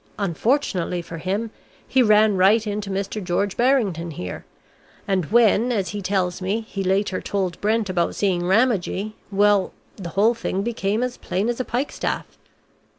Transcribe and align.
Unfortunately 0.17 1.03
for 1.03 1.19
him, 1.19 1.51
he 1.87 2.01
ran 2.01 2.35
right 2.35 2.65
into 2.65 2.89
Mr. 2.89 3.23
George 3.23 3.55
Barrington 3.55 4.09
here, 4.09 4.45
and 5.07 5.25
when, 5.27 5.71
as 5.71 5.89
he 5.89 6.01
tells 6.01 6.41
me, 6.41 6.61
he 6.61 6.83
later 6.83 7.21
told 7.21 7.61
Brent 7.61 7.87
about 7.87 8.15
seeing 8.15 8.41
Ramagee, 8.41 9.13
well, 9.29 9.73
the 9.97 10.09
whole 10.09 10.33
thing 10.33 10.63
became 10.63 11.03
as 11.03 11.17
plain 11.17 11.49
as 11.49 11.59
a 11.59 11.65
pikestaff." 11.65 12.25